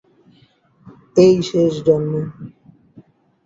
এই 1.17 1.35
শেষ 1.49 1.73
জন্ম। 1.85 2.13